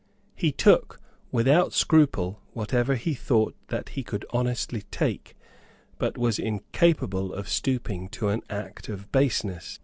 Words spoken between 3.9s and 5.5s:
could honestly take,